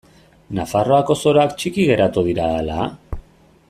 Nafarroako 0.59 1.17
soroak 1.25 1.55
txiki 1.61 1.87
geratu 1.91 2.25
dira 2.31 2.49
ala? 2.63 2.91